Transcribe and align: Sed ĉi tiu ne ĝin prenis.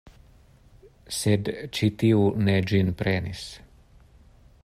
Sed 1.17 1.51
ĉi 1.79 1.91
tiu 2.03 2.25
ne 2.49 2.57
ĝin 2.73 2.91
prenis. 3.03 3.47